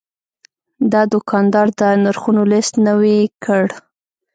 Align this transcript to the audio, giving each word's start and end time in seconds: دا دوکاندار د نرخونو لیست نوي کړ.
دا 0.91 1.01
دوکاندار 1.13 1.67
د 1.79 1.81
نرخونو 2.03 2.41
لیست 2.51 2.73
نوي 2.87 3.17
کړ. 3.43 3.63